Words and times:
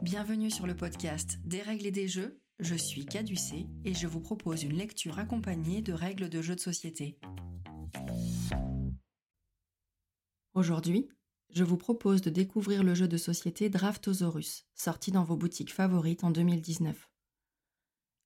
Bienvenue 0.00 0.50
sur 0.50 0.66
le 0.66 0.74
podcast 0.74 1.38
Des 1.44 1.60
règles 1.60 1.86
et 1.86 1.90
des 1.90 2.08
jeux. 2.08 2.40
Je 2.58 2.74
suis 2.74 3.04
Caducé 3.04 3.66
et 3.84 3.92
je 3.92 4.06
vous 4.06 4.20
propose 4.20 4.62
une 4.62 4.76
lecture 4.76 5.18
accompagnée 5.18 5.82
de 5.82 5.92
règles 5.92 6.28
de 6.28 6.40
jeux 6.40 6.56
de 6.56 6.60
société. 6.60 7.18
Aujourd'hui, 10.54 11.08
je 11.50 11.62
vous 11.62 11.76
propose 11.76 12.22
de 12.22 12.30
découvrir 12.30 12.82
le 12.82 12.94
jeu 12.94 13.06
de 13.06 13.18
société 13.18 13.68
Draftosaurus, 13.68 14.64
sorti 14.74 15.12
dans 15.12 15.24
vos 15.24 15.36
boutiques 15.36 15.72
favorites 15.72 16.24
en 16.24 16.30
2019. 16.30 17.10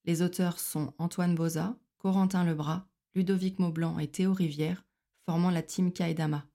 Les 0.04 0.22
auteurs 0.22 0.60
sont 0.60 0.94
Antoine 0.98 1.34
Boza, 1.34 1.76
Corentin 1.98 2.44
Lebras, 2.44 2.86
Ludovic 3.14 3.58
Maublanc 3.58 3.98
et 3.98 4.08
Théo 4.08 4.32
Rivière, 4.32 4.86
formant 5.24 5.50
la 5.50 5.62
team 5.62 5.92
Kaedama. 5.92 6.46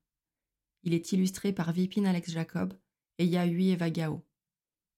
Il 0.84 0.93
est 0.93 1.12
illustré 1.12 1.52
par 1.52 1.73
Vipin 1.73 2.05
Alex 2.05 2.32
Jacob 2.32 2.73
et 3.18 3.25
Yahui 3.25 3.70
Eva 3.70 3.89
Gao. 3.89 4.23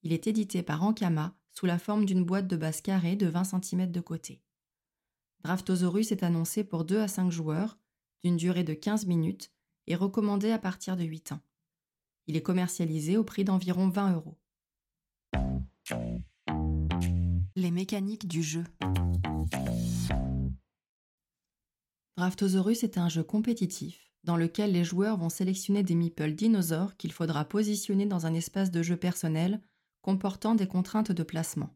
Il 0.03 0.11
est 0.11 0.27
édité 0.27 0.63
par 0.63 0.83
Ankama 0.83 1.33
sous 1.53 1.65
la 1.65 1.79
forme 1.79 2.05
d'une 2.05 2.25
boîte 2.25 2.47
de 2.47 2.57
base 2.57 2.81
carrée 2.81 3.15
de 3.15 3.27
20 3.27 3.61
cm 3.61 3.89
de 3.89 4.01
côté. 4.01 4.41
Draftosaurus 5.43 6.11
est 6.11 6.23
annoncé 6.23 6.65
pour 6.65 6.83
2 6.83 6.99
à 6.99 7.07
5 7.07 7.31
joueurs, 7.31 7.77
d'une 8.23 8.35
durée 8.35 8.65
de 8.65 8.73
15 8.73 9.05
minutes 9.05 9.51
et 9.87 9.95
recommandé 9.95 10.51
à 10.51 10.59
partir 10.59 10.97
de 10.97 11.03
8 11.03 11.31
ans. 11.31 11.39
Il 12.27 12.35
est 12.35 12.41
commercialisé 12.41 13.15
au 13.15 13.23
prix 13.23 13.45
d'environ 13.45 13.87
20 13.87 14.13
euros. 14.13 14.37
Les 17.55 17.71
mécaniques 17.71 18.27
du 18.27 18.43
jeu. 18.43 18.63
Draftosaurus 22.17 22.83
est 22.83 22.97
un 22.97 23.09
jeu 23.09 23.23
compétitif 23.23 24.11
dans 24.23 24.37
lequel 24.37 24.71
les 24.71 24.83
joueurs 24.83 25.17
vont 25.17 25.29
sélectionner 25.29 25.83
des 25.83 25.95
meeples 25.95 26.33
dinosaures 26.33 26.95
qu'il 26.95 27.11
faudra 27.11 27.45
positionner 27.45 28.05
dans 28.05 28.25
un 28.25 28.33
espace 28.33 28.71
de 28.71 28.81
jeu 28.81 28.95
personnel 28.95 29.61
comportant 30.03 30.53
des 30.53 30.67
contraintes 30.67 31.11
de 31.11 31.23
placement. 31.23 31.75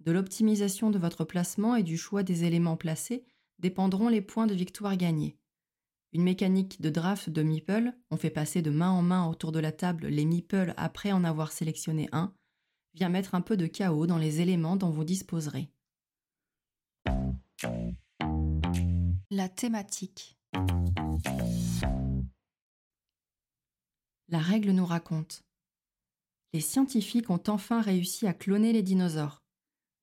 De 0.00 0.12
l'optimisation 0.12 0.90
de 0.90 0.98
votre 0.98 1.24
placement 1.24 1.74
et 1.74 1.82
du 1.82 1.98
choix 1.98 2.22
des 2.22 2.44
éléments 2.44 2.76
placés 2.76 3.26
dépendront 3.58 4.08
les 4.08 4.22
points 4.22 4.46
de 4.46 4.54
victoire 4.54 4.96
gagnés. 4.96 5.36
Une 6.12 6.22
mécanique 6.22 6.80
de 6.80 6.88
draft 6.88 7.28
de 7.28 7.42
meeple, 7.42 7.92
on 8.10 8.16
fait 8.16 8.30
passer 8.30 8.62
de 8.62 8.70
main 8.70 8.90
en 8.90 9.02
main 9.02 9.28
autour 9.28 9.50
de 9.50 9.58
la 9.58 9.72
table 9.72 10.06
les 10.06 10.24
meeples 10.24 10.72
après 10.76 11.10
en 11.10 11.24
avoir 11.24 11.50
sélectionné 11.50 12.08
un, 12.12 12.32
vient 12.94 13.08
mettre 13.08 13.34
un 13.34 13.40
peu 13.40 13.56
de 13.56 13.66
chaos 13.66 14.06
dans 14.06 14.18
les 14.18 14.40
éléments 14.40 14.76
dont 14.76 14.90
vous 14.90 15.04
disposerez. 15.04 15.68
La 19.30 19.48
thématique. 19.48 20.38
La 24.28 24.38
règle 24.38 24.70
nous 24.70 24.86
raconte. 24.86 25.45
Les 26.56 26.62
scientifiques 26.62 27.28
ont 27.28 27.42
enfin 27.48 27.82
réussi 27.82 28.26
à 28.26 28.32
cloner 28.32 28.72
les 28.72 28.82
dinosaures. 28.82 29.44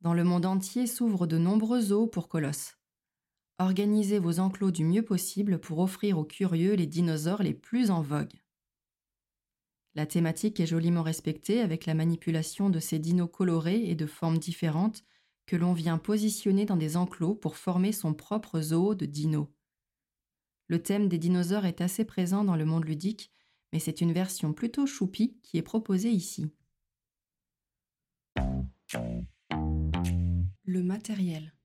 Dans 0.02 0.14
le 0.14 0.24
monde 0.24 0.46
entier 0.46 0.86
s'ouvrent 0.86 1.26
de 1.26 1.40
nombreux 1.40 1.82
zoos 1.82 2.06
pour 2.06 2.28
colosses. 2.28 2.78
Organisez 3.58 4.20
vos 4.20 4.40
enclos 4.40 4.70
du 4.70 4.84
mieux 4.84 5.02
possible 5.02 5.58
pour 5.58 5.80
offrir 5.80 6.20
aux 6.20 6.26
curieux 6.26 6.76
les 6.76 6.86
dinosaures 6.86 7.42
les 7.42 7.56
plus 7.56 7.90
en 7.90 8.04
vogue. 8.04 8.36
La 9.96 10.06
thématique 10.06 10.60
est 10.60 10.68
joliment 10.68 11.02
respectée 11.02 11.60
avec 11.60 11.88
la 11.88 11.96
manipulation 11.96 12.70
de 12.70 12.78
ces 12.78 13.00
dinos 13.00 13.32
colorés 13.34 13.90
et 13.90 13.96
de 13.96 14.06
formes 14.06 14.38
différentes 14.38 15.04
que 15.48 15.56
l'on 15.56 15.74
vient 15.74 15.98
positionner 15.98 16.66
dans 16.66 16.78
des 16.78 16.98
enclos 16.98 17.34
pour 17.34 17.58
former 17.58 17.94
son 17.94 18.14
propre 18.14 18.62
zoo 18.62 18.94
de 18.94 19.08
dinos. 19.08 19.48
Le 20.68 20.84
thème 20.84 21.08
des 21.08 21.18
dinosaures 21.18 21.66
est 21.66 21.82
assez 21.82 22.06
présent 22.06 22.44
dans 22.44 22.56
le 22.56 22.66
monde 22.66 22.86
ludique, 22.86 23.32
mais 23.74 23.80
c'est 23.80 24.02
une 24.02 24.14
version 24.14 24.54
plutôt 24.54 24.86
choupie 24.86 25.36
qui 25.42 25.58
est 25.58 25.64
proposée 25.64 26.12
ici. 26.12 26.52
Le 30.64 30.84
matériel. 30.84 31.56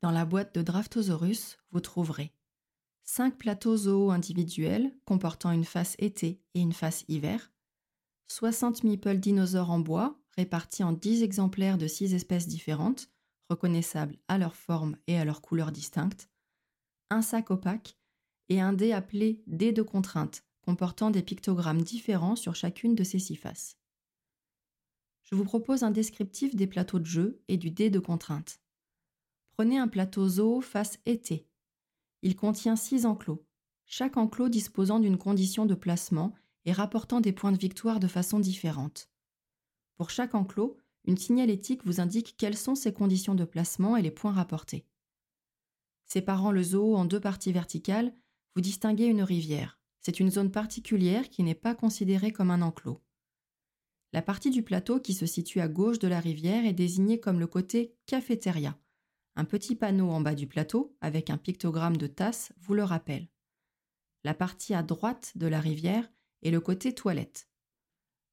Dans 0.00 0.10
la 0.10 0.24
boîte 0.24 0.54
de 0.54 0.62
Draftosaurus, 0.62 1.58
vous 1.72 1.80
trouverez 1.80 2.32
5 3.04 3.36
plateaux 3.36 3.76
zoo 3.76 4.10
individuels 4.10 4.96
comportant 5.04 5.52
une 5.52 5.64
face 5.64 5.94
été 5.98 6.40
et 6.54 6.60
une 6.60 6.72
face 6.72 7.04
hiver, 7.08 7.52
60 8.28 8.82
meeples 8.82 9.18
dinosaures 9.18 9.70
en 9.70 9.78
bois 9.78 10.18
répartis 10.38 10.84
en 10.84 10.92
10 10.92 11.22
exemplaires 11.22 11.76
de 11.76 11.86
6 11.86 12.14
espèces 12.14 12.48
différentes, 12.48 13.10
reconnaissables 13.50 14.16
à 14.28 14.38
leur 14.38 14.54
forme 14.54 14.96
et 15.06 15.18
à 15.18 15.26
leur 15.26 15.42
couleur 15.42 15.70
distinctes, 15.70 16.30
un 17.10 17.22
sac 17.22 17.50
opaque 17.50 17.97
et 18.48 18.60
un 18.60 18.72
dé 18.72 18.92
appelé 18.92 19.42
dé 19.46 19.72
de 19.72 19.82
contrainte 19.82 20.44
comportant 20.62 21.10
des 21.10 21.22
pictogrammes 21.22 21.82
différents 21.82 22.36
sur 22.36 22.54
chacune 22.54 22.94
de 22.94 23.04
ces 23.04 23.18
six 23.18 23.36
faces. 23.36 23.78
Je 25.22 25.34
vous 25.34 25.44
propose 25.44 25.82
un 25.82 25.90
descriptif 25.90 26.54
des 26.54 26.66
plateaux 26.66 26.98
de 26.98 27.06
jeu 27.06 27.42
et 27.48 27.56
du 27.56 27.70
dé 27.70 27.90
de 27.90 27.98
contrainte. 27.98 28.60
Prenez 29.52 29.78
un 29.78 29.88
plateau 29.88 30.28
zoo 30.28 30.60
face 30.60 30.98
été 31.06 31.48
il 32.22 32.36
contient 32.36 32.76
six 32.76 33.06
enclos, 33.06 33.44
chaque 33.86 34.16
enclos 34.16 34.48
disposant 34.48 34.98
d'une 34.98 35.18
condition 35.18 35.66
de 35.66 35.74
placement 35.74 36.34
et 36.64 36.72
rapportant 36.72 37.20
des 37.20 37.32
points 37.32 37.52
de 37.52 37.58
victoire 37.58 38.00
de 38.00 38.08
façon 38.08 38.40
différente. 38.40 39.08
Pour 39.96 40.10
chaque 40.10 40.34
enclos, 40.34 40.76
une 41.04 41.16
signalétique 41.16 41.84
vous 41.84 42.00
indique 42.00 42.36
quelles 42.36 42.56
sont 42.56 42.74
ses 42.74 42.92
conditions 42.92 43.34
de 43.34 43.44
placement 43.44 43.96
et 43.96 44.02
les 44.02 44.10
points 44.10 44.32
rapportés. 44.32 44.84
Séparant 46.04 46.50
le 46.50 46.62
zoo 46.62 46.96
en 46.96 47.04
deux 47.04 47.20
parties 47.20 47.52
verticales, 47.52 48.12
vous 48.58 48.62
distinguez 48.62 49.06
une 49.06 49.22
rivière. 49.22 49.78
C'est 50.00 50.18
une 50.18 50.32
zone 50.32 50.50
particulière 50.50 51.30
qui 51.30 51.44
n'est 51.44 51.54
pas 51.54 51.76
considérée 51.76 52.32
comme 52.32 52.50
un 52.50 52.60
enclos. 52.60 53.00
La 54.12 54.20
partie 54.20 54.50
du 54.50 54.64
plateau 54.64 54.98
qui 54.98 55.14
se 55.14 55.26
situe 55.26 55.60
à 55.60 55.68
gauche 55.68 56.00
de 56.00 56.08
la 56.08 56.18
rivière 56.18 56.66
est 56.66 56.72
désignée 56.72 57.20
comme 57.20 57.38
le 57.38 57.46
côté 57.46 57.94
cafétéria, 58.06 58.76
un 59.36 59.44
petit 59.44 59.76
panneau 59.76 60.10
en 60.10 60.20
bas 60.20 60.34
du 60.34 60.48
plateau, 60.48 60.96
avec 61.00 61.30
un 61.30 61.36
pictogramme 61.36 61.96
de 61.96 62.08
tasse, 62.08 62.52
vous 62.58 62.74
le 62.74 62.82
rappelle. 62.82 63.28
La 64.24 64.34
partie 64.34 64.74
à 64.74 64.82
droite 64.82 65.34
de 65.36 65.46
la 65.46 65.60
rivière 65.60 66.10
est 66.42 66.50
le 66.50 66.60
côté 66.60 66.92
toilette. 66.92 67.48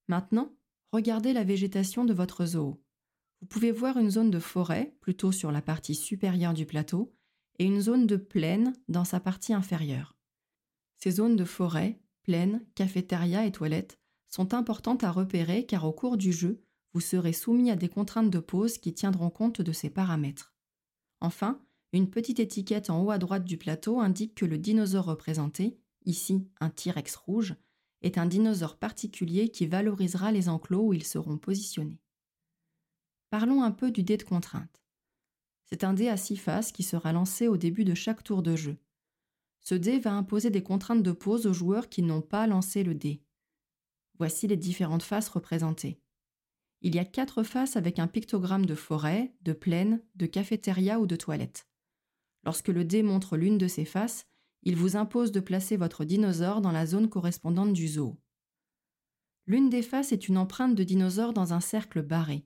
Maintenant, 0.07 0.57
regardez 0.91 1.33
la 1.33 1.43
végétation 1.43 2.03
de 2.03 2.15
votre 2.15 2.47
zoo. 2.47 2.83
Vous 3.41 3.47
pouvez 3.47 3.71
voir 3.71 3.99
une 3.99 4.09
zone 4.09 4.31
de 4.31 4.39
forêt, 4.39 4.97
plutôt 5.01 5.31
sur 5.31 5.51
la 5.51 5.61
partie 5.61 5.93
supérieure 5.93 6.55
du 6.55 6.65
plateau, 6.65 7.15
et 7.59 7.65
une 7.65 7.79
zone 7.79 8.07
de 8.07 8.17
plaine 8.17 8.73
dans 8.87 9.05
sa 9.05 9.19
partie 9.19 9.53
inférieure. 9.53 10.14
Ces 10.97 11.11
zones 11.11 11.35
de 11.35 11.45
forêt, 11.45 11.99
plaine, 12.23 12.65
cafétéria 12.75 13.45
et 13.45 13.51
toilette 13.51 13.99
sont 14.27 14.53
importantes 14.53 15.03
à 15.03 15.11
repérer 15.11 15.65
car 15.65 15.85
au 15.85 15.93
cours 15.93 16.17
du 16.17 16.31
jeu, 16.31 16.61
vous 16.93 17.01
serez 17.01 17.33
soumis 17.33 17.71
à 17.71 17.75
des 17.75 17.89
contraintes 17.89 18.31
de 18.31 18.39
pose 18.39 18.77
qui 18.77 18.93
tiendront 18.93 19.29
compte 19.29 19.61
de 19.61 19.71
ces 19.71 19.89
paramètres. 19.89 20.53
Enfin, 21.19 21.61
une 21.93 22.09
petite 22.09 22.39
étiquette 22.39 22.89
en 22.89 23.03
haut 23.03 23.11
à 23.11 23.17
droite 23.17 23.45
du 23.45 23.57
plateau 23.57 23.99
indique 23.99 24.35
que 24.35 24.45
le 24.45 24.57
dinosaure 24.57 25.05
représenté, 25.05 25.77
ici 26.05 26.47
un 26.59 26.69
T-Rex 26.69 27.15
rouge, 27.15 27.55
est 28.01 28.17
un 28.17 28.25
dinosaure 28.25 28.77
particulier 28.77 29.49
qui 29.49 29.65
valorisera 29.65 30.31
les 30.31 30.49
enclos 30.49 30.87
où 30.87 30.93
ils 30.93 31.03
seront 31.03 31.37
positionnés. 31.37 32.01
Parlons 33.29 33.63
un 33.63 33.71
peu 33.71 33.91
du 33.91 34.03
dé 34.03 34.17
de 34.17 34.23
contrainte. 34.23 34.83
C'est 35.65 35.83
un 35.83 35.93
dé 35.93 36.07
à 36.07 36.17
six 36.17 36.37
faces 36.37 36.71
qui 36.71 36.83
sera 36.83 37.11
lancé 37.11 37.47
au 37.47 37.57
début 37.57 37.83
de 37.83 37.95
chaque 37.95 38.23
tour 38.23 38.43
de 38.43 38.55
jeu. 38.55 38.77
Ce 39.65 39.75
dé 39.75 39.99
va 39.99 40.13
imposer 40.13 40.49
des 40.49 40.63
contraintes 40.63 41.03
de 41.03 41.11
pose 41.11 41.45
aux 41.45 41.53
joueurs 41.53 41.89
qui 41.89 42.01
n'ont 42.01 42.21
pas 42.21 42.47
lancé 42.47 42.83
le 42.83 42.95
dé. 42.95 43.21
Voici 44.17 44.47
les 44.47 44.55
différentes 44.55 45.03
faces 45.03 45.27
représentées 45.27 45.99
il 46.85 46.93
y 46.93 46.99
a 46.99 47.05
quatre 47.05 47.41
faces 47.41 47.77
avec 47.77 47.97
un 47.97 48.05
pictogramme 48.05 48.67
de 48.67 48.75
forêt, 48.75 49.33
de 49.41 49.53
plaine, 49.53 50.03
de 50.13 50.27
cafétéria 50.27 50.99
ou 50.99 51.07
de 51.07 51.15
toilette. 51.15 51.67
Lorsque 52.43 52.67
le 52.67 52.85
dé 52.85 53.01
montre 53.01 53.37
l'une 53.37 53.57
de 53.57 53.67
ces 53.67 53.85
faces, 53.85 54.27
il 54.61 54.75
vous 54.75 54.95
impose 54.95 55.31
de 55.31 55.39
placer 55.39 55.77
votre 55.77 56.05
dinosaure 56.05 56.61
dans 56.61 56.71
la 56.71 56.85
zone 56.85 57.09
correspondante 57.09 57.73
du 57.73 57.87
zoo. 57.87 58.21
L'une 59.47 59.71
des 59.71 59.81
faces 59.81 60.11
est 60.11 60.27
une 60.27 60.37
empreinte 60.37 60.75
de 60.75 60.83
dinosaure 60.83 61.33
dans 61.33 61.53
un 61.53 61.59
cercle 61.59 62.03
barré. 62.03 62.45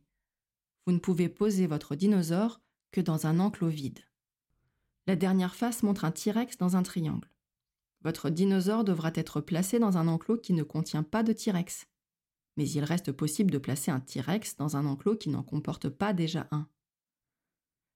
Vous 0.85 0.93
ne 0.93 0.99
pouvez 0.99 1.27
poser 1.27 1.67
votre 1.67 1.95
dinosaure 1.95 2.61
que 2.91 3.01
dans 3.01 3.27
un 3.27 3.39
enclos 3.39 3.67
vide. 3.67 3.99
La 5.09 5.15
dernière 5.15 5.55
face 5.55 5.81
montre 5.81 6.05
un 6.05 6.11
T-Rex 6.11 6.57
dans 6.57 6.75
un 6.75 6.83
triangle. 6.83 7.31
Votre 8.03 8.29
dinosaure 8.29 8.83
devra 8.83 9.09
être 9.15 9.41
placé 9.41 9.79
dans 9.79 9.97
un 9.97 10.07
enclos 10.07 10.37
qui 10.37 10.53
ne 10.53 10.61
contient 10.61 11.01
pas 11.01 11.23
de 11.23 11.33
T-Rex 11.33 11.87
mais 12.57 12.69
il 12.69 12.83
reste 12.83 13.13
possible 13.13 13.49
de 13.49 13.57
placer 13.57 13.89
un 13.89 14.01
T-Rex 14.01 14.57
dans 14.57 14.75
un 14.75 14.85
enclos 14.85 15.15
qui 15.15 15.29
n'en 15.29 15.41
comporte 15.41 15.89
pas 15.89 16.11
déjà 16.11 16.47
un. 16.51 16.67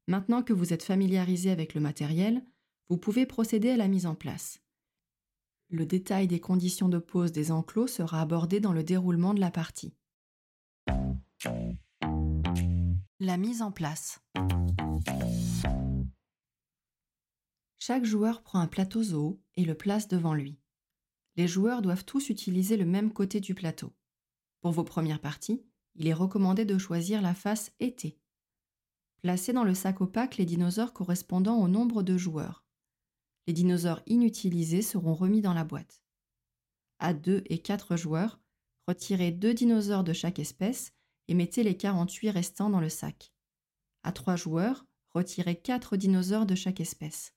Maintenant 0.07 0.42
que 0.42 0.54
vous 0.54 0.74
êtes 0.74 0.81
familiarisé 0.83 1.51
avec 1.51 1.75
le 1.75 1.81
matériel, 1.81 2.42
vous 2.88 2.98
pouvez 2.98 3.27
procéder 3.27 3.69
à 3.69 3.77
la 3.77 3.89
mise 3.89 4.07
en 4.07 4.15
place. 4.15 4.62
Le 5.69 5.86
détail 5.86 6.27
des 6.27 6.39
conditions 6.39 6.88
de 6.88 6.98
pose 6.98 7.31
des 7.31 7.51
enclos 7.51 7.88
sera 7.88 8.21
abordé 8.21 8.60
dans 8.60 8.74
le 8.74 8.83
déroulement 8.83 9.36
de 9.36 9.42
la 9.42 9.51
partie. 9.51 9.94
La 13.19 13.38
mise 13.38 13.62
en 13.62 13.71
place. 13.71 14.19
Chaque 17.86 18.06
joueur 18.06 18.44
prend 18.44 18.62
un 18.62 18.68
plateau 18.68 19.04
zoo 19.04 19.42
et 19.58 19.66
le 19.66 19.76
place 19.76 20.08
devant 20.08 20.34
lui. 20.34 20.58
Les 21.36 21.50
joueurs 21.50 21.82
doivent 21.82 22.06
tous 22.06 22.30
utiliser 22.30 22.78
le 22.78 22.86
même 22.86 23.12
côté 23.12 23.42
du 23.42 23.54
plateau. 23.54 23.92
Pour 24.62 24.72
vos 24.72 24.86
premières 24.86 25.20
parties, 25.20 25.66
il 25.96 26.08
est 26.08 26.14
recommandé 26.14 26.64
de 26.64 26.78
choisir 26.78 27.22
la 27.22 27.34
face 27.34 27.74
été. 27.82 28.18
Placez 29.22 29.52
dans 29.52 29.66
le 29.66 29.74
sac 29.74 30.00
opaque 30.00 30.38
les 30.38 30.46
dinosaures 30.46 30.94
correspondant 30.94 31.58
au 31.58 31.68
nombre 31.68 32.04
de 32.04 32.18
joueurs. 32.18 32.64
Les 33.48 33.54
dinosaures 33.54 34.02
inutilisés 34.06 34.82
seront 34.82 35.14
remis 35.14 35.42
dans 35.42 35.54
la 35.54 35.66
boîte. 35.66 36.06
À 37.00 37.14
2 37.14 37.44
et 37.48 37.58
4 37.58 37.98
joueurs, 37.98 38.40
retirez 38.88 39.32
deux 39.32 39.54
dinosaures 39.54 40.06
de 40.06 40.14
chaque 40.14 40.40
espèce 40.40 40.94
et 41.28 41.34
mettez 41.34 41.64
les 41.64 41.76
48 41.76 42.30
restants 42.30 42.70
dans 42.70 42.80
le 42.80 42.88
sac. 42.88 43.34
À 44.04 44.14
3 44.14 44.38
joueurs, 44.38 44.86
retirez 45.14 45.58
4 45.58 45.98
dinosaures 45.98 46.46
de 46.46 46.56
chaque 46.56 46.80
espèce. 46.80 47.34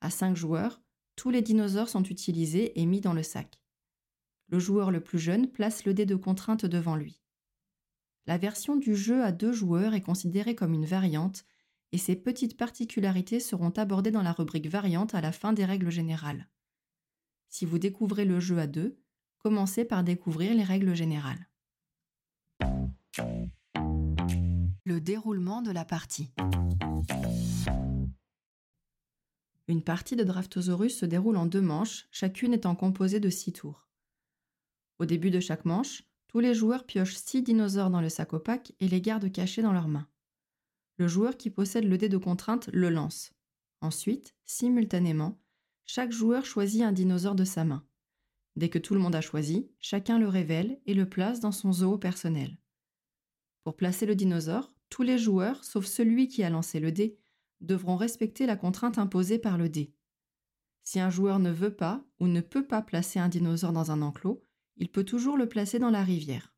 À 0.00 0.10
5 0.10 0.36
joueurs, 0.36 0.80
tous 1.16 1.30
les 1.30 1.42
dinosaures 1.42 1.88
sont 1.88 2.04
utilisés 2.04 2.80
et 2.80 2.86
mis 2.86 3.00
dans 3.00 3.12
le 3.12 3.22
sac. 3.22 3.60
Le 4.48 4.58
joueur 4.58 4.90
le 4.90 5.02
plus 5.02 5.18
jeune 5.18 5.48
place 5.48 5.84
le 5.84 5.94
dé 5.94 6.06
de 6.06 6.16
contrainte 6.16 6.64
devant 6.66 6.96
lui. 6.96 7.20
La 8.26 8.38
version 8.38 8.76
du 8.76 8.96
jeu 8.96 9.22
à 9.22 9.32
deux 9.32 9.52
joueurs 9.52 9.94
est 9.94 10.00
considérée 10.00 10.54
comme 10.54 10.72
une 10.72 10.86
variante 10.86 11.44
et 11.92 11.98
ses 11.98 12.16
petites 12.16 12.56
particularités 12.56 13.40
seront 13.40 13.70
abordées 13.70 14.10
dans 14.10 14.22
la 14.22 14.32
rubrique 14.32 14.68
variante 14.68 15.14
à 15.14 15.20
la 15.20 15.32
fin 15.32 15.52
des 15.52 15.64
règles 15.64 15.90
générales. 15.90 16.48
Si 17.48 17.66
vous 17.66 17.78
découvrez 17.78 18.24
le 18.24 18.38
jeu 18.40 18.58
à 18.58 18.66
deux, 18.66 18.98
commencez 19.38 19.84
par 19.84 20.04
découvrir 20.04 20.54
les 20.54 20.62
règles 20.62 20.94
générales. 20.94 21.48
Le 24.84 25.00
déroulement 25.00 25.62
de 25.62 25.72
la 25.72 25.84
partie. 25.84 26.32
Une 29.70 29.84
partie 29.84 30.16
de 30.16 30.24
Draftosaurus 30.24 30.98
se 30.98 31.06
déroule 31.06 31.36
en 31.36 31.46
deux 31.46 31.60
manches, 31.60 32.08
chacune 32.10 32.52
étant 32.52 32.74
composée 32.74 33.20
de 33.20 33.30
six 33.30 33.52
tours. 33.52 33.86
Au 34.98 35.06
début 35.06 35.30
de 35.30 35.38
chaque 35.38 35.64
manche, 35.64 36.02
tous 36.26 36.40
les 36.40 36.54
joueurs 36.54 36.86
piochent 36.86 37.14
six 37.14 37.40
dinosaures 37.40 37.88
dans 37.88 38.00
le 38.00 38.08
sac 38.08 38.32
opaque 38.32 38.72
et 38.80 38.88
les 38.88 39.00
gardent 39.00 39.30
cachés 39.30 39.62
dans 39.62 39.72
leurs 39.72 39.86
mains. 39.86 40.08
Le 40.96 41.06
joueur 41.06 41.36
qui 41.36 41.50
possède 41.50 41.84
le 41.84 41.98
dé 41.98 42.08
de 42.08 42.16
contrainte 42.16 42.68
le 42.72 42.90
lance. 42.90 43.32
Ensuite, 43.80 44.34
simultanément, 44.44 45.40
chaque 45.86 46.10
joueur 46.10 46.44
choisit 46.44 46.82
un 46.82 46.90
dinosaure 46.90 47.36
de 47.36 47.44
sa 47.44 47.64
main. 47.64 47.86
Dès 48.56 48.70
que 48.70 48.78
tout 48.80 48.94
le 48.94 49.00
monde 49.00 49.14
a 49.14 49.20
choisi, 49.20 49.70
chacun 49.78 50.18
le 50.18 50.26
révèle 50.26 50.80
et 50.86 50.94
le 50.94 51.08
place 51.08 51.38
dans 51.38 51.52
son 51.52 51.72
zoo 51.72 51.96
personnel. 51.96 52.58
Pour 53.62 53.76
placer 53.76 54.04
le 54.04 54.16
dinosaure, 54.16 54.74
tous 54.88 55.04
les 55.04 55.16
joueurs, 55.16 55.62
sauf 55.62 55.86
celui 55.86 56.26
qui 56.26 56.42
a 56.42 56.50
lancé 56.50 56.80
le 56.80 56.90
dé, 56.90 57.20
devront 57.60 57.96
respecter 57.96 58.46
la 58.46 58.56
contrainte 58.56 58.98
imposée 58.98 59.38
par 59.38 59.58
le 59.58 59.68
dé. 59.68 59.92
Si 60.82 60.98
un 60.98 61.10
joueur 61.10 61.38
ne 61.38 61.50
veut 61.50 61.74
pas 61.74 62.04
ou 62.18 62.26
ne 62.26 62.40
peut 62.40 62.66
pas 62.66 62.82
placer 62.82 63.18
un 63.18 63.28
dinosaure 63.28 63.72
dans 63.72 63.90
un 63.90 64.02
enclos, 64.02 64.42
il 64.76 64.90
peut 64.90 65.04
toujours 65.04 65.36
le 65.36 65.48
placer 65.48 65.78
dans 65.78 65.90
la 65.90 66.02
rivière. 66.02 66.54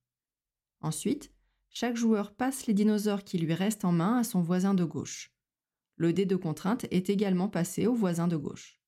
Ensuite, 0.81 1.33
chaque 1.71 1.97
joueur 1.97 2.35
passe 2.35 2.67
les 2.67 2.75
dinosaures 2.75 3.25
qui 3.25 3.39
lui 3.39 3.55
restent 3.55 3.85
en 3.85 3.93
main 3.93 4.19
à 4.19 4.25
son 4.25 4.41
voisin 4.41 4.75
de 4.75 4.85
gauche. 4.85 5.33
Le 5.97 6.13
dé 6.13 6.27
de 6.27 6.37
contrainte 6.37 6.87
est 6.91 7.11
également 7.11 7.49
passé 7.49 7.87
au 7.87 7.95
voisin 7.95 8.29
de 8.29 8.37
gauche. 8.37 8.81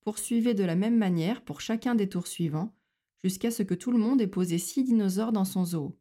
Poursuivez 0.00 0.54
de 0.54 0.64
la 0.64 0.76
même 0.76 0.96
manière 0.96 1.44
pour 1.44 1.60
chacun 1.60 1.94
des 1.94 2.08
tours 2.08 2.26
suivants, 2.26 2.74
jusqu'à 3.22 3.50
ce 3.50 3.62
que 3.62 3.74
tout 3.74 3.90
le 3.90 3.98
monde 3.98 4.20
ait 4.20 4.26
posé 4.26 4.58
six 4.58 4.84
dinosaures 4.84 5.32
dans 5.32 5.44
son 5.44 5.64
zoo. 5.64 5.98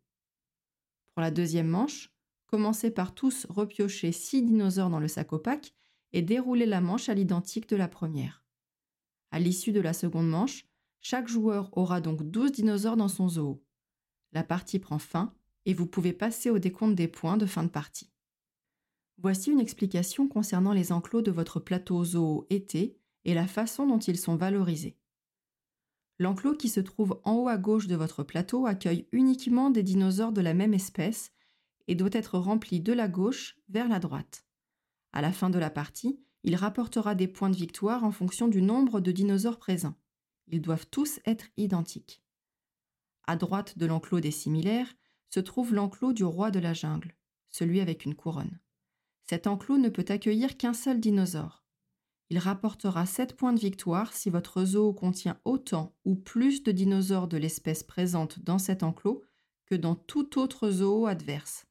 Pour 1.13 1.21
la 1.21 1.31
deuxième 1.31 1.68
manche, 1.68 2.13
commencez 2.50 2.90
par 2.90 3.13
tous 3.13 3.46
repiocher 3.50 4.12
six 4.12 4.42
dinosaures 4.42 4.90
dans 4.90 5.00
le 5.00 5.07
sac 5.07 5.34
opaque 5.34 5.74
et 6.13 6.22
déroulez 6.22 6.66
la 6.66 6.81
manche 6.81 7.07
à 7.07 7.13
l'identique 7.13 7.69
de 7.69 7.75
la 7.75 7.88
première. 7.88 8.44
À 9.31 9.40
l'issue 9.40 9.72
de 9.72 9.80
la 9.80 9.94
seconde 9.94 10.28
manche, 10.28 10.66
chaque 11.01 11.28
joueur 11.28 11.69
aura 11.78 12.01
donc 12.01 12.24
12 12.24 12.51
dinosaures 12.51 12.98
dans 12.98 13.07
son 13.07 13.30
zoo. 13.30 13.63
La 14.31 14.44
partie 14.44 14.80
prend 14.80 14.98
fin 14.98 15.34
et 15.66 15.74
vous 15.74 15.86
pouvez 15.86 16.12
passer 16.12 16.50
au 16.50 16.57
décompte 16.57 16.96
des 16.96 17.07
points 17.07 17.38
de 17.38 17.46
fin 17.46 17.63
de 17.63 17.69
partie. 17.69 18.12
Voici 19.19 19.52
une 19.52 19.60
explication 19.60 20.28
concernant 20.28 20.74
les 20.74 20.92
enclos 20.92 21.22
de 21.22 21.31
votre 21.31 21.60
plateau 21.60 22.04
zoo 22.04 22.48
été 22.50 22.98
et 23.25 23.34
la 23.34 23.48
façon 23.48 23.86
dont 23.86 24.00
ils 24.00 24.18
sont 24.18 24.36
valorisés. 24.36 24.98
L'enclos 26.18 26.56
qui 26.56 26.69
se 26.69 26.80
trouve 26.80 27.19
en 27.24 27.36
haut 27.36 27.48
à 27.48 27.57
gauche 27.57 27.88
de 27.88 27.95
votre 27.95 28.24
plateau 28.24 28.66
accueille 28.66 29.07
uniquement 29.12 29.69
des 29.69 29.84
dinosaures 29.84 30.34
de 30.34 30.42
la 30.42 30.54
même 30.54 30.74
espèce 30.74 31.31
et 31.90 31.96
doit 31.96 32.10
être 32.14 32.38
rempli 32.38 32.80
de 32.80 32.94
la 32.94 33.08
gauche 33.08 33.58
vers 33.68 33.90
la 33.90 33.98
droite. 34.00 34.46
À 35.12 35.22
la 35.22 35.34
fin 35.34 35.50
de 35.50 35.58
la 35.58 35.72
partie, 35.72 36.22
il 36.44 36.56
rapportera 36.56 37.16
des 37.16 37.28
points 37.28 37.50
de 37.50 37.56
victoire 37.56 38.04
en 38.04 38.12
fonction 38.12 38.48
du 38.48 38.62
nombre 38.62 39.02
de 39.02 39.12
dinosaures 39.12 39.58
présents. 39.58 39.96
Ils 40.48 40.62
doivent 40.62 40.86
tous 40.86 41.20
être 41.26 41.48
identiques. 41.58 42.22
À 43.26 43.36
droite 43.36 43.80
de 43.80 43.88
l'enclos 43.88 44.20
des 44.20 44.30
similaires 44.30 44.94
se 45.32 45.40
trouve 45.40 45.74
l'enclos 45.74 46.14
du 46.14 46.24
roi 46.24 46.52
de 46.52 46.60
la 46.60 46.74
jungle, 46.74 47.16
celui 47.50 47.82
avec 47.82 48.06
une 48.06 48.16
couronne. 48.16 48.60
Cet 49.28 49.48
enclos 49.48 49.80
ne 49.80 49.90
peut 49.90 50.06
accueillir 50.10 50.58
qu'un 50.58 50.74
seul 50.74 51.00
dinosaure. 51.00 51.66
Il 52.30 52.38
rapportera 52.38 53.08
7 53.08 53.36
points 53.36 53.54
de 53.54 53.60
victoire 53.60 54.14
si 54.14 54.30
votre 54.30 54.64
zoo 54.64 54.94
contient 54.94 55.40
autant 55.44 55.96
ou 56.06 56.14
plus 56.16 56.62
de 56.62 56.72
dinosaures 56.72 57.28
de 57.28 57.38
l'espèce 57.38 57.82
présente 57.82 58.38
dans 58.44 58.60
cet 58.60 58.84
enclos 58.84 59.24
que 59.66 59.74
dans 59.74 59.96
tout 59.96 60.38
autre 60.38 60.70
zoo 60.70 61.08
adverse. 61.08 61.66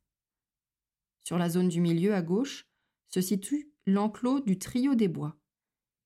Sur 1.28 1.36
la 1.36 1.50
zone 1.50 1.68
du 1.68 1.82
milieu 1.82 2.14
à 2.14 2.22
gauche 2.22 2.66
se 3.06 3.20
situe 3.20 3.70
l'enclos 3.86 4.40
du 4.40 4.58
trio 4.58 4.94
des 4.94 5.08
bois. 5.08 5.36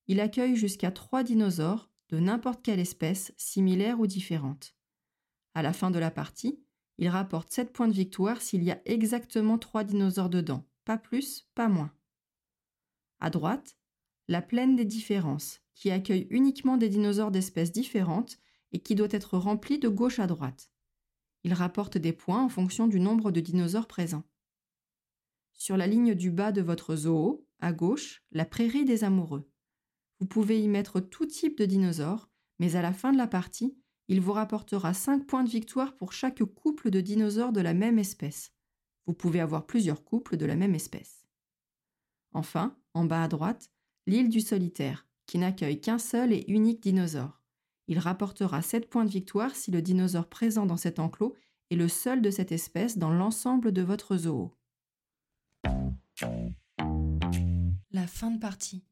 Il 0.09 0.19
accueille 0.19 0.57
jusqu'à 0.57 0.91
3 0.91 1.23
dinosaures 1.23 1.89
de 2.09 2.19
n'importe 2.19 2.61
quelle 2.65 2.81
espèce, 2.81 3.33
similaire 3.37 4.01
ou 4.01 4.09
différente. 4.09 4.75
À 5.55 5.63
la 5.63 5.73
fin 5.73 5.93
de 5.93 6.01
la 6.01 6.11
partie, 6.11 6.59
il 6.99 7.07
rapporte 7.07 7.53
7 7.53 7.73
points 7.73 7.87
de 7.87 7.93
victoire 7.93 8.43
s'il 8.43 8.65
y 8.65 8.73
a 8.73 8.83
exactement 8.85 9.59
3 9.59 9.85
dinosaures 9.85 10.29
dedans, 10.29 10.67
pas 10.85 10.99
plus, 10.99 11.47
pas 11.55 11.69
moins. 11.69 11.93
À 13.21 13.31
droite, 13.31 13.79
la 14.27 14.43
plaine 14.43 14.75
des 14.75 14.85
différences, 14.85 15.61
qui 15.77 15.93
accueille 15.93 16.27
uniquement 16.31 16.77
des 16.77 16.89
dinosaures 16.89 17.31
d'espèces 17.31 17.71
différentes 17.71 18.41
et 18.73 18.81
qui 18.81 18.97
doit 18.97 19.07
être 19.13 19.39
remplie 19.39 19.79
de 19.79 19.89
gauche 19.89 20.19
à 20.19 20.27
droite. 20.27 20.73
Il 21.45 21.55
rapporte 21.55 21.97
des 21.97 22.13
points 22.13 22.43
en 22.43 22.49
fonction 22.49 22.89
du 22.89 22.99
nombre 22.99 23.31
de 23.31 23.39
dinosaures 23.39 23.87
présents. 23.87 24.25
Sur 25.63 25.77
la 25.77 25.87
ligne 25.87 26.17
du 26.17 26.33
bas 26.33 26.51
de 26.51 26.61
votre 26.61 26.97
zoo, 26.97 27.47
à 27.61 27.73
gauche, 27.73 28.25
la 28.33 28.45
prairie 28.45 28.85
des 28.85 29.05
amoureux. 29.05 29.49
Vous 30.19 30.27
pouvez 30.27 30.61
y 30.61 30.67
mettre 30.67 30.99
tout 30.99 31.25
type 31.25 31.57
de 31.57 31.67
dinosaures, 31.67 32.29
mais 32.59 32.75
à 32.75 32.83
la 32.83 32.93
fin 32.93 33.13
de 33.13 33.17
la 33.17 33.29
partie, 33.29 33.79
il 34.09 34.21
vous 34.21 34.33
rapportera 34.33 34.93
5 34.93 35.25
points 35.25 35.45
de 35.45 35.49
victoire 35.49 35.95
pour 35.95 36.13
chaque 36.13 36.43
couple 36.43 36.91
de 36.91 37.01
dinosaures 37.01 37.53
de 37.53 37.61
la 37.61 37.75
même 37.75 38.01
espèce. 38.01 38.53
Vous 39.07 39.15
pouvez 39.15 39.39
avoir 39.39 39.65
plusieurs 39.65 40.03
couples 40.03 40.37
de 40.37 40.47
la 40.47 40.57
même 40.57 40.75
espèce. 40.75 41.29
Enfin, 42.33 42.77
en 42.93 43.05
bas 43.05 43.23
à 43.23 43.29
droite, 43.29 43.71
l'île 44.09 44.31
du 44.31 44.41
solitaire, 44.41 45.07
qui 45.27 45.39
n'accueille 45.39 45.81
qu'un 45.81 46.01
seul 46.01 46.33
et 46.33 46.45
unique 46.49 46.83
dinosaure. 46.83 47.41
Il 47.87 48.01
rapportera 48.01 48.63
7 48.63 48.91
points 48.91 49.05
de 49.05 49.13
victoire 49.13 49.55
si 49.55 49.71
le 49.71 49.81
dinosaure 49.81 50.29
présent 50.29 50.67
dans 50.67 50.77
cet 50.77 50.99
enclos 50.99 51.37
est 51.71 51.77
le 51.77 51.87
seul 51.87 52.21
de 52.21 52.33
cette 52.33 52.51
espèce 52.51 52.99
dans 52.99 53.13
l'ensemble 53.13 53.71
de 53.71 53.83
votre 53.83 54.17
zoo. 54.17 54.57
La 57.95 58.07
fin 58.07 58.31
de 58.31 58.39
partie. 58.39 58.87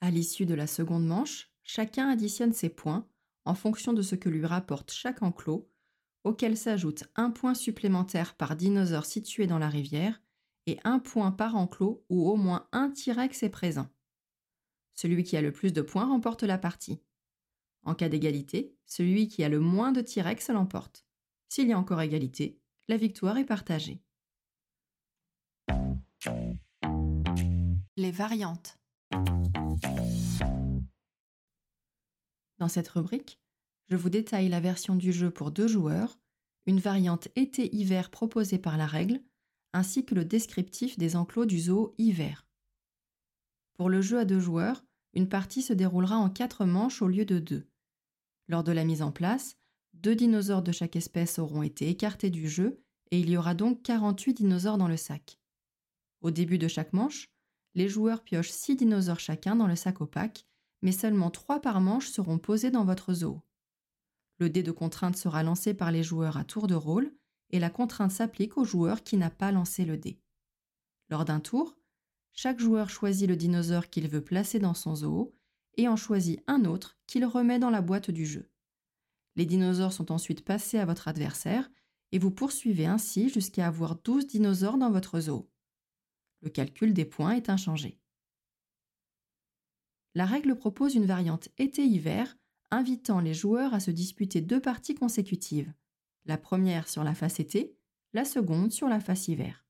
À 0.00 0.10
l'issue 0.10 0.44
de 0.44 0.54
la 0.54 0.66
seconde 0.66 1.06
manche, 1.06 1.52
chacun 1.62 2.08
additionne 2.08 2.52
ses 2.52 2.68
points 2.68 3.06
en 3.44 3.54
fonction 3.54 3.92
de 3.92 4.02
ce 4.02 4.16
que 4.16 4.28
lui 4.28 4.44
rapporte 4.44 4.90
chaque 4.90 5.22
enclos, 5.22 5.70
auquel 6.24 6.56
s'ajoute 6.56 7.04
un 7.14 7.30
point 7.30 7.54
supplémentaire 7.54 8.34
par 8.34 8.56
dinosaure 8.56 9.06
situé 9.06 9.46
dans 9.46 9.60
la 9.60 9.68
rivière 9.68 10.20
et 10.66 10.80
un 10.82 10.98
point 10.98 11.30
par 11.30 11.54
enclos 11.54 12.04
où 12.08 12.28
au 12.28 12.34
moins 12.34 12.68
un 12.72 12.90
T-Rex 12.90 13.44
est 13.44 13.50
présent. 13.50 13.88
Celui 14.94 15.22
qui 15.22 15.36
a 15.36 15.42
le 15.42 15.52
plus 15.52 15.72
de 15.72 15.82
points 15.82 16.06
remporte 16.06 16.42
la 16.42 16.58
partie. 16.58 17.00
En 17.84 17.94
cas 17.94 18.08
d'égalité, 18.08 18.74
celui 18.84 19.28
qui 19.28 19.44
a 19.44 19.48
le 19.48 19.60
moins 19.60 19.92
de 19.92 20.00
T-Rex 20.00 20.48
l'emporte. 20.48 21.06
S'il 21.48 21.68
y 21.68 21.72
a 21.72 21.78
encore 21.78 22.00
égalité, 22.00 22.58
la 22.88 22.96
victoire 22.96 23.38
est 23.38 23.44
partagée. 23.44 24.02
Les 27.96 28.10
variantes. 28.10 28.78
Dans 32.58 32.68
cette 32.68 32.88
rubrique, 32.88 33.40
je 33.88 33.96
vous 33.96 34.10
détaille 34.10 34.48
la 34.48 34.60
version 34.60 34.96
du 34.96 35.12
jeu 35.12 35.30
pour 35.30 35.50
deux 35.50 35.68
joueurs, 35.68 36.18
une 36.66 36.80
variante 36.80 37.28
été-hiver 37.36 38.10
proposée 38.10 38.58
par 38.58 38.76
la 38.76 38.86
règle, 38.86 39.20
ainsi 39.72 40.04
que 40.04 40.14
le 40.14 40.24
descriptif 40.24 40.98
des 40.98 41.16
enclos 41.16 41.46
du 41.46 41.58
zoo 41.58 41.94
hiver. 41.98 42.46
Pour 43.74 43.88
le 43.90 44.00
jeu 44.00 44.18
à 44.18 44.24
deux 44.24 44.40
joueurs, 44.40 44.84
une 45.14 45.28
partie 45.28 45.62
se 45.62 45.72
déroulera 45.72 46.16
en 46.16 46.30
quatre 46.30 46.64
manches 46.64 47.02
au 47.02 47.08
lieu 47.08 47.24
de 47.24 47.38
deux. 47.38 47.66
Lors 48.48 48.64
de 48.64 48.72
la 48.72 48.84
mise 48.84 49.02
en 49.02 49.12
place, 49.12 49.56
deux 49.92 50.14
dinosaures 50.14 50.62
de 50.62 50.72
chaque 50.72 50.96
espèce 50.96 51.38
auront 51.38 51.62
été 51.62 51.88
écartés 51.88 52.30
du 52.30 52.48
jeu 52.48 52.80
et 53.10 53.18
il 53.18 53.30
y 53.30 53.36
aura 53.36 53.54
donc 53.54 53.82
48 53.82 54.34
dinosaures 54.34 54.78
dans 54.78 54.88
le 54.88 54.96
sac. 54.96 55.38
Au 56.24 56.30
début 56.30 56.56
de 56.56 56.68
chaque 56.68 56.94
manche, 56.94 57.28
les 57.74 57.86
joueurs 57.86 58.22
piochent 58.22 58.50
6 58.50 58.76
dinosaures 58.76 59.20
chacun 59.20 59.56
dans 59.56 59.66
le 59.66 59.76
sac 59.76 60.00
opaque, 60.00 60.46
mais 60.80 60.90
seulement 60.90 61.30
3 61.30 61.60
par 61.60 61.82
manche 61.82 62.08
seront 62.08 62.38
posés 62.38 62.70
dans 62.70 62.86
votre 62.86 63.12
zoo. 63.12 63.42
Le 64.38 64.48
dé 64.48 64.62
de 64.62 64.72
contrainte 64.72 65.18
sera 65.18 65.42
lancé 65.42 65.74
par 65.74 65.92
les 65.92 66.02
joueurs 66.02 66.38
à 66.38 66.44
tour 66.44 66.66
de 66.66 66.74
rôle 66.74 67.12
et 67.50 67.58
la 67.58 67.68
contrainte 67.68 68.10
s'applique 68.10 68.56
au 68.56 68.64
joueur 68.64 69.02
qui 69.02 69.18
n'a 69.18 69.28
pas 69.28 69.52
lancé 69.52 69.84
le 69.84 69.98
dé. 69.98 70.18
Lors 71.10 71.26
d'un 71.26 71.40
tour, 71.40 71.76
chaque 72.32 72.58
joueur 72.58 72.88
choisit 72.88 73.28
le 73.28 73.36
dinosaure 73.36 73.90
qu'il 73.90 74.08
veut 74.08 74.24
placer 74.24 74.58
dans 74.58 74.72
son 74.72 74.96
zoo 74.96 75.36
et 75.76 75.88
en 75.88 75.96
choisit 75.96 76.42
un 76.46 76.64
autre 76.64 76.96
qu'il 77.06 77.26
remet 77.26 77.58
dans 77.58 77.68
la 77.68 77.82
boîte 77.82 78.10
du 78.10 78.24
jeu. 78.24 78.48
Les 79.36 79.44
dinosaures 79.44 79.92
sont 79.92 80.10
ensuite 80.10 80.42
passés 80.42 80.78
à 80.78 80.86
votre 80.86 81.06
adversaire 81.06 81.70
et 82.12 82.18
vous 82.18 82.30
poursuivez 82.30 82.86
ainsi 82.86 83.28
jusqu'à 83.28 83.66
avoir 83.66 83.96
12 83.96 84.26
dinosaures 84.26 84.78
dans 84.78 84.90
votre 84.90 85.20
zoo. 85.20 85.50
Le 86.44 86.50
calcul 86.50 86.92
des 86.92 87.06
points 87.06 87.32
est 87.32 87.48
inchangé. 87.48 87.98
La 90.14 90.26
règle 90.26 90.54
propose 90.56 90.94
une 90.94 91.06
variante 91.06 91.48
été-hiver 91.56 92.36
invitant 92.70 93.20
les 93.20 93.32
joueurs 93.32 93.72
à 93.72 93.80
se 93.80 93.90
disputer 93.90 94.42
deux 94.42 94.60
parties 94.60 94.94
consécutives, 94.94 95.72
la 96.26 96.36
première 96.36 96.86
sur 96.86 97.02
la 97.02 97.14
face 97.14 97.40
été, 97.40 97.74
la 98.12 98.26
seconde 98.26 98.72
sur 98.72 98.88
la 98.88 99.00
face 99.00 99.28
hiver. 99.28 99.64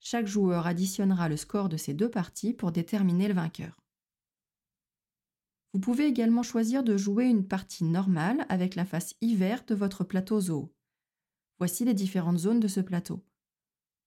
Chaque 0.00 0.26
joueur 0.26 0.66
additionnera 0.66 1.28
le 1.28 1.36
score 1.36 1.68
de 1.68 1.76
ces 1.76 1.94
deux 1.94 2.10
parties 2.10 2.54
pour 2.54 2.72
déterminer 2.72 3.28
le 3.28 3.34
vainqueur. 3.34 3.80
Vous 5.72 5.80
pouvez 5.80 6.06
également 6.06 6.42
choisir 6.42 6.82
de 6.82 6.96
jouer 6.96 7.26
une 7.26 7.46
partie 7.46 7.84
normale 7.84 8.46
avec 8.48 8.74
la 8.74 8.84
face 8.84 9.14
hiver 9.20 9.64
de 9.64 9.76
votre 9.76 10.02
plateau 10.02 10.40
zoo. 10.40 10.74
Voici 11.58 11.84
les 11.84 11.94
différentes 11.94 12.38
zones 12.38 12.58
de 12.58 12.68
ce 12.68 12.80
plateau. 12.80 13.24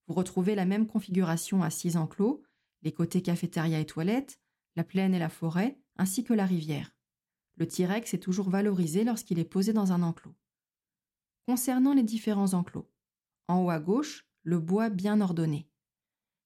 Vous 0.08 0.14
retrouvez 0.14 0.56
la 0.56 0.66
même 0.66 0.88
configuration 0.88 1.64
à 1.64 1.70
six 1.70 1.98
enclos, 1.98 2.44
les 2.82 2.92
côtés 2.92 3.22
cafétéria 3.22 3.80
et 3.80 3.86
toilettes, 3.86 4.40
la 4.76 4.84
plaine 4.84 5.14
et 5.14 5.20
la 5.20 5.30
forêt, 5.30 5.80
ainsi 5.98 6.24
que 6.24 6.34
la 6.34 6.46
rivière. 6.46 6.96
Le 7.56 7.68
T-Rex 7.68 8.14
est 8.14 8.20
toujours 8.20 8.50
valorisé 8.50 9.04
lorsqu'il 9.04 9.40
est 9.40 9.46
posé 9.46 9.74
dans 9.74 9.92
un 9.92 10.02
enclos. 10.02 10.36
Concernant 11.48 11.94
les 11.94 12.04
différents 12.04 12.54
enclos, 12.54 12.90
en 13.48 13.64
haut 13.64 13.70
à 13.70 13.80
gauche, 13.80 14.28
le 14.44 14.60
bois 14.60 14.90
bien 14.90 15.22
ordonné. 15.22 15.70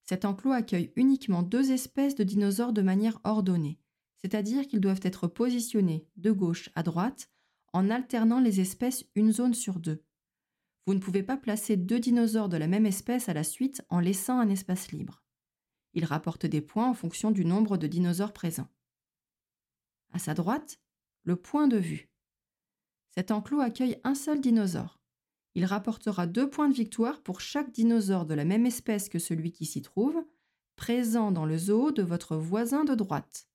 Cet 0.03 0.25
enclos 0.25 0.51
accueille 0.51 0.91
uniquement 0.95 1.43
deux 1.43 1.71
espèces 1.71 2.15
de 2.15 2.23
dinosaures 2.23 2.73
de 2.73 2.81
manière 2.81 3.19
ordonnée, 3.23 3.79
c'est-à-dire 4.17 4.67
qu'ils 4.67 4.81
doivent 4.81 5.01
être 5.03 5.27
positionnés 5.27 6.07
de 6.15 6.31
gauche 6.31 6.69
à 6.75 6.83
droite 6.83 7.29
en 7.73 7.89
alternant 7.89 8.39
les 8.39 8.59
espèces 8.59 9.05
une 9.15 9.31
zone 9.31 9.53
sur 9.53 9.79
deux. 9.79 10.03
Vous 10.87 10.93
ne 10.93 10.99
pouvez 10.99 11.21
pas 11.21 11.35
placer 11.35 11.75
deux 11.75 11.99
dinosaures 11.99 12.47
de 12.47 12.55
la 12.55 12.65
même 12.65 12.85
espèce 12.85 13.27
à 13.27 13.33
la 13.33 13.43
suite 13.43 13.81
en 13.89 13.99
laissant 13.99 14.39
un 14.39 14.47
espace 14.47 14.93
libre. 14.93 15.21
Il 15.93 16.05
rapporte 16.05 16.45
des 16.45 16.61
points 16.61 16.89
en 16.89 16.93
fonction 16.93 17.29
du 17.29 17.43
nombre 17.43 17.75
de 17.75 17.87
dinosaures 17.87 18.31
présents. 18.31 18.69
À 20.13 20.19
sa 20.19 20.33
droite, 20.33 20.79
le 21.23 21.35
point 21.35 21.67
de 21.67 21.75
vue. 21.75 22.09
Cet 23.13 23.31
enclos 23.31 23.59
accueille 23.59 23.99
un 24.05 24.15
seul 24.15 24.39
dinosaure. 24.39 25.01
Il 25.55 25.65
rapportera 25.65 26.25
deux 26.25 26.49
points 26.49 26.69
de 26.69 26.73
victoire 26.73 27.21
pour 27.21 27.41
chaque 27.41 27.73
dinosaure 27.73 28.25
de 28.25 28.33
la 28.33 28.45
même 28.45 28.65
espèce 28.65 29.09
que 29.09 29.19
celui 29.19 29.51
qui 29.51 29.65
s'y 29.65 29.81
trouve, 29.81 30.23
présent 30.77 31.33
dans 31.33 31.45
le 31.45 31.57
zoo 31.57 31.91
de 31.91 32.03
votre 32.03 32.37
voisin 32.37 32.85
de 32.85 32.95
droite. 32.95 33.49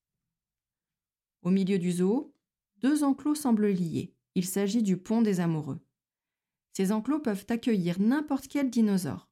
Au 1.40 1.50
milieu 1.50 1.78
du 1.78 1.92
zoo, 1.92 2.34
deux 2.76 3.04
enclos 3.04 3.36
semblent 3.36 3.68
liés. 3.68 4.14
Il 4.34 4.44
s'agit 4.44 4.82
du 4.82 4.98
pont 4.98 5.22
des 5.22 5.40
amoureux. 5.40 5.80
Ces 6.72 6.92
enclos 6.92 7.20
peuvent 7.20 7.46
accueillir 7.48 8.00
n'importe 8.00 8.48
quel 8.48 8.70
dinosaure. 8.70 9.28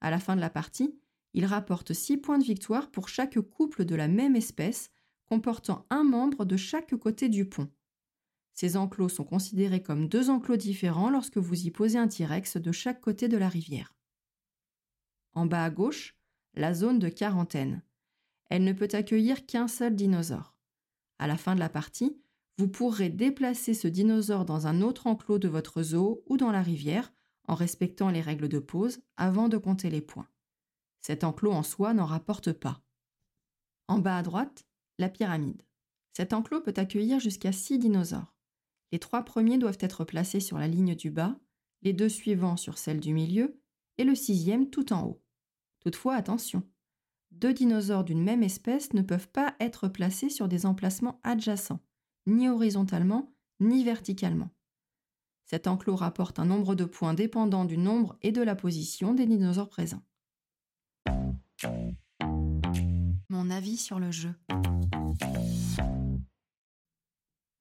À 0.00 0.10
la 0.10 0.18
fin 0.18 0.34
de 0.34 0.40
la 0.40 0.50
partie, 0.50 0.98
il 1.34 1.46
rapporte 1.46 1.92
6 1.92 2.18
points 2.18 2.38
de 2.38 2.44
victoire 2.44 2.90
pour 2.90 3.08
chaque 3.08 3.40
couple 3.40 3.84
de 3.84 3.94
la 3.94 4.08
même 4.08 4.36
espèce, 4.36 4.90
comportant 5.24 5.86
un 5.90 6.04
membre 6.04 6.44
de 6.44 6.56
chaque 6.56 6.94
côté 6.96 7.28
du 7.28 7.46
pont. 7.46 7.70
Ces 8.52 8.76
enclos 8.76 9.08
sont 9.08 9.24
considérés 9.24 9.82
comme 9.82 10.08
deux 10.08 10.28
enclos 10.28 10.56
différents 10.56 11.08
lorsque 11.08 11.38
vous 11.38 11.66
y 11.66 11.70
posez 11.70 11.98
un 11.98 12.08
T-Rex 12.08 12.58
de 12.58 12.72
chaque 12.72 13.00
côté 13.00 13.28
de 13.28 13.38
la 13.38 13.48
rivière. 13.48 13.96
En 15.32 15.46
bas 15.46 15.64
à 15.64 15.70
gauche, 15.70 16.14
la 16.54 16.74
zone 16.74 16.98
de 16.98 17.08
quarantaine. 17.08 17.82
Elle 18.50 18.64
ne 18.64 18.74
peut 18.74 18.88
accueillir 18.92 19.46
qu'un 19.46 19.68
seul 19.68 19.96
dinosaure. 19.96 20.54
À 21.18 21.26
la 21.26 21.38
fin 21.38 21.54
de 21.54 21.60
la 21.60 21.70
partie, 21.70 22.20
vous 22.58 22.68
pourrez 22.68 23.08
déplacer 23.08 23.74
ce 23.74 23.88
dinosaure 23.88 24.44
dans 24.44 24.66
un 24.66 24.82
autre 24.82 25.06
enclos 25.06 25.38
de 25.38 25.48
votre 25.48 25.82
zoo 25.82 26.22
ou 26.26 26.36
dans 26.36 26.52
la 26.52 26.62
rivière 26.62 27.12
en 27.48 27.54
respectant 27.54 28.10
les 28.10 28.20
règles 28.20 28.48
de 28.48 28.58
pause 28.58 29.00
avant 29.16 29.48
de 29.48 29.58
compter 29.58 29.90
les 29.90 30.00
points. 30.00 30.28
Cet 31.00 31.24
enclos 31.24 31.52
en 31.52 31.62
soi 31.62 31.94
n'en 31.94 32.06
rapporte 32.06 32.52
pas. 32.52 32.82
En 33.88 33.98
bas 33.98 34.18
à 34.18 34.22
droite, 34.22 34.64
la 34.98 35.08
pyramide. 35.08 35.62
Cet 36.12 36.32
enclos 36.32 36.60
peut 36.60 36.74
accueillir 36.76 37.18
jusqu'à 37.18 37.52
6 37.52 37.78
dinosaures. 37.78 38.36
Les 38.92 38.98
trois 38.98 39.24
premiers 39.24 39.58
doivent 39.58 39.78
être 39.80 40.04
placés 40.04 40.40
sur 40.40 40.58
la 40.58 40.68
ligne 40.68 40.94
du 40.94 41.10
bas, 41.10 41.38
les 41.80 41.92
deux 41.92 42.10
suivants 42.10 42.56
sur 42.56 42.78
celle 42.78 43.00
du 43.00 43.14
milieu 43.14 43.58
et 43.98 44.04
le 44.04 44.14
sixième 44.14 44.70
tout 44.70 44.92
en 44.92 45.06
haut. 45.06 45.22
Toutefois, 45.80 46.14
attention, 46.14 46.62
deux 47.32 47.54
dinosaures 47.54 48.04
d'une 48.04 48.22
même 48.22 48.42
espèce 48.42 48.92
ne 48.92 49.02
peuvent 49.02 49.28
pas 49.28 49.56
être 49.58 49.88
placés 49.88 50.28
sur 50.28 50.48
des 50.48 50.66
emplacements 50.66 51.18
adjacents, 51.24 51.80
ni 52.26 52.48
horizontalement, 52.48 53.32
ni 53.60 53.84
verticalement. 53.84 54.50
Cet 55.44 55.66
enclos 55.66 55.96
rapporte 55.96 56.38
un 56.38 56.46
nombre 56.46 56.74
de 56.74 56.84
points 56.84 57.14
dépendant 57.14 57.64
du 57.64 57.76
nombre 57.76 58.16
et 58.22 58.32
de 58.32 58.42
la 58.42 58.54
position 58.54 59.14
des 59.14 59.26
dinosaures 59.26 59.68
présents. 59.68 60.02
Mon 63.28 63.50
avis 63.50 63.76
sur 63.76 63.98
le 63.98 64.10
jeu. 64.10 64.34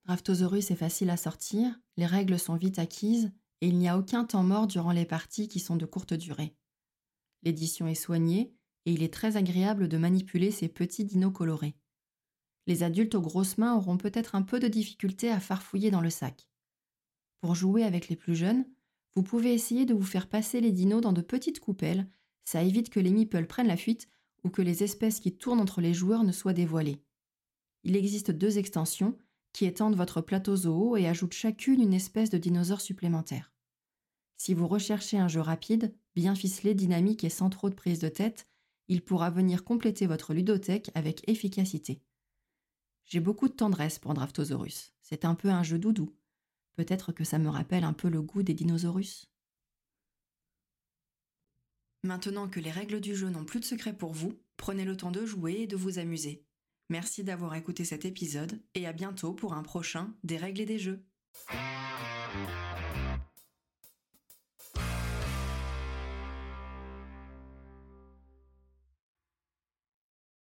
Draftosaurus 0.06 0.72
est 0.72 0.76
facile 0.76 1.10
à 1.10 1.18
sortir, 1.18 1.80
les 1.98 2.06
règles 2.06 2.40
sont 2.40 2.56
vite 2.56 2.80
acquises 2.80 3.32
et 3.62 3.68
il 3.68 3.78
n'y 3.78 3.88
a 3.88 3.98
aucun 3.98 4.26
temps 4.26 4.44
mort 4.44 4.68
durant 4.68 4.92
les 4.92 5.06
parties 5.06 5.48
qui 5.48 5.60
sont 5.60 5.76
de 5.76 5.86
courte 5.86 6.14
durée. 6.14 6.56
L'édition 7.44 7.88
est 7.88 7.96
soignée 7.96 8.54
et 8.86 8.94
il 8.94 9.04
est 9.04 9.14
très 9.14 9.38
agréable 9.38 9.88
de 9.88 9.98
manipuler 9.98 10.52
ces 10.52 10.68
petits 10.68 11.06
dinos 11.06 11.32
colorés. 11.32 11.76
Les 12.68 12.84
adultes 12.84 13.16
aux 13.16 13.22
grosses 13.22 13.58
mains 13.58 13.76
auront 13.76 13.98
peut-être 13.98 14.36
un 14.36 14.42
peu 14.42 14.60
de 14.60 14.68
difficulté 14.68 15.30
à 15.30 15.40
farfouiller 15.40 15.92
dans 15.92 16.02
le 16.02 16.10
sac. 16.10 16.48
Pour 17.42 17.56
jouer 17.56 17.84
avec 17.84 18.08
les 18.08 18.16
plus 18.16 18.36
jeunes, 18.36 18.66
vous 19.16 19.24
pouvez 19.24 19.54
essayer 19.54 19.86
de 19.86 19.94
vous 19.94 20.04
faire 20.04 20.28
passer 20.28 20.62
les 20.62 20.72
dinos 20.72 21.02
dans 21.02 21.14
de 21.14 21.22
petites 21.22 21.60
coupelles 21.60 22.08
ça 22.44 22.64
évite 22.64 22.90
que 22.90 23.00
les 23.00 23.12
meeples 23.12 23.48
prennent 23.48 23.68
la 23.68 23.78
fuite 23.78 24.10
ou 24.44 24.50
que 24.50 24.62
les 24.62 24.84
espèces 24.84 25.20
qui 25.20 25.36
tournent 25.36 25.60
entre 25.60 25.82
les 25.82 25.94
joueurs 25.94 26.24
ne 26.24 26.32
soient 26.32 26.54
dévoilées. 26.54 27.04
Il 27.84 27.96
existe 27.96 28.32
deux 28.32 28.58
extensions 28.58 29.18
qui 29.54 29.66
étendent 29.66 29.96
votre 29.96 30.22
plateau 30.22 30.56
zoo 30.56 30.96
et 30.98 31.08
ajoutent 31.08 31.34
chacune 31.34 31.82
une 31.82 31.94
espèce 31.94 32.30
de 32.30 32.38
dinosaure 32.38 32.82
supplémentaire. 32.82 33.52
Si 34.38 34.54
vous 34.54 34.68
recherchez 34.68 35.18
un 35.18 35.28
jeu 35.28 35.42
rapide, 35.42 35.94
bien 36.16 36.36
ficelé, 36.36 36.74
dynamique 36.74 37.24
et 37.24 37.30
sans 37.30 37.50
trop 37.50 37.70
de 37.70 37.76
prise 37.76 38.00
de 38.00 38.10
tête, 38.10 38.48
il 38.88 39.02
pourra 39.02 39.30
venir 39.30 39.64
compléter 39.64 40.08
votre 40.08 40.34
ludothèque 40.34 40.90
avec 40.96 41.28
efficacité. 41.30 42.02
J'ai 43.12 43.20
beaucoup 43.20 43.50
de 43.50 43.54
tendresse 43.54 44.00
pour 44.00 44.14
Draftosaurus. 44.14 44.94
C'est 45.02 45.26
un 45.26 45.36
peu 45.36 45.50
un 45.50 45.64
jeu 45.64 45.78
doudou. 45.78 46.16
Peut-être 46.78 47.12
que 47.12 47.26
ça 47.26 47.40
me 47.40 47.50
rappelle 47.50 47.84
un 47.84 47.92
peu 47.92 48.08
le 48.08 48.22
goût 48.22 48.42
des 48.42 48.54
dinosaures. 48.54 49.02
Maintenant 52.04 52.48
que 52.48 52.62
les 52.62 52.72
règles 52.72 53.02
du 53.02 53.14
jeu 53.14 53.28
n'ont 53.28 53.44
plus 53.44 53.60
de 53.60 53.66
secret 53.66 53.92
pour 53.92 54.14
vous, 54.14 54.40
prenez 54.56 54.86
le 54.86 54.96
temps 54.96 55.12
de 55.12 55.26
jouer 55.26 55.56
et 55.60 55.68
de 55.68 55.76
vous 55.76 56.00
amuser. 56.00 56.46
Merci 56.88 57.26
d'avoir 57.26 57.54
écouté 57.56 57.84
cet 57.84 58.06
épisode 58.06 58.64
et 58.76 58.88
à 58.88 58.94
bientôt 58.94 59.34
pour 59.34 59.56
un 59.56 59.64
prochain 59.64 60.16
Des 60.24 60.38
règles 60.38 60.62
et 60.62 60.66
des 60.66 60.80
jeux. 60.80 61.06